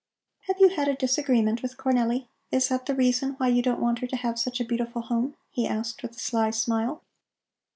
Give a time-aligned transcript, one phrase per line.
[0.47, 2.27] "Have you had a disagreement with Cornelli?
[2.51, 5.35] Is that the reason why you don't want her to have such a beautiful home?"
[5.51, 7.03] he asked with a sly smile.